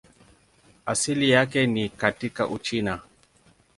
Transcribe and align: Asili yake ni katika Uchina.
Asili 0.85 1.29
yake 1.29 1.67
ni 1.67 1.89
katika 1.89 2.47
Uchina. 2.47 3.01